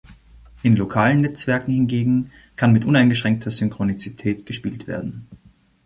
In 0.63 0.75
lokalen 0.77 1.21
Netzwerken 1.21 1.71
hingegen 1.71 2.31
kann 2.55 2.73
mit 2.73 2.85
uneingeschränkter 2.85 3.51
Synchronizität 3.51 4.47
gespielt 4.47 4.87
werden. 4.87 5.27